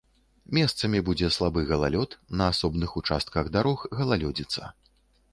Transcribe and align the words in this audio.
Месцамі 0.57 0.99
будзе 1.09 1.27
слабы 1.35 1.61
галалёд, 1.71 2.15
на 2.41 2.47
асобных 2.53 2.95
участках 3.01 3.51
дарог 3.57 3.85
галалёдзіца. 3.99 4.71